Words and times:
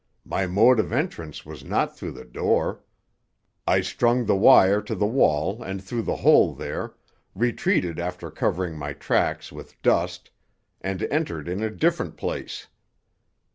My 0.25 0.47
mode 0.47 0.79
of 0.79 0.91
entrance 0.91 1.45
was 1.45 1.63
not 1.63 1.95
through 1.95 2.13
the 2.13 2.25
door. 2.25 2.81
I 3.67 3.81
strung 3.81 4.25
the 4.25 4.35
wire 4.35 4.81
to 4.81 4.95
the 4.95 5.05
wall 5.05 5.61
and 5.61 5.79
through 5.83 6.01
the 6.01 6.15
hole 6.15 6.55
there, 6.55 6.95
retreated 7.35 7.99
after 7.99 8.31
covering 8.31 8.75
my 8.79 8.93
tracks 8.93 9.51
with 9.51 9.79
dust, 9.83 10.31
and 10.81 11.03
entered 11.11 11.47
in 11.47 11.61
a 11.61 11.69
different 11.69 12.17
place. 12.17 12.65